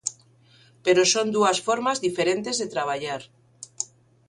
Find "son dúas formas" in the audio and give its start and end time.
1.13-2.01